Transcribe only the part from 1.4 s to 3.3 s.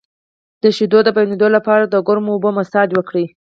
لپاره د ګرمو اوبو مساج وکړئ